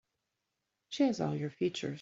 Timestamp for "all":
1.21-1.35